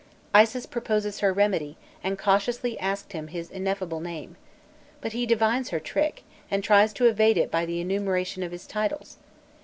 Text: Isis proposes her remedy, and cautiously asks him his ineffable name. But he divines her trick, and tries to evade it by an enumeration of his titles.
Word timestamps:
Isis 0.33 0.65
proposes 0.65 1.19
her 1.19 1.31
remedy, 1.31 1.77
and 2.03 2.17
cautiously 2.17 2.75
asks 2.79 3.11
him 3.13 3.27
his 3.27 3.51
ineffable 3.51 3.99
name. 3.99 4.35
But 4.99 5.11
he 5.13 5.27
divines 5.27 5.69
her 5.69 5.79
trick, 5.79 6.23
and 6.49 6.63
tries 6.63 6.91
to 6.93 7.05
evade 7.05 7.37
it 7.37 7.51
by 7.51 7.61
an 7.61 7.69
enumeration 7.69 8.41
of 8.41 8.51
his 8.51 8.65
titles. 8.65 9.17